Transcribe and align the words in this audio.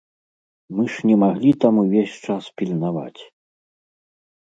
Мы 0.77 0.83
ж 0.93 1.09
не 1.09 1.17
маглі 1.23 1.51
там 1.63 1.73
увесь 1.83 2.15
час 2.29 2.43
пільнаваць! 2.61 3.21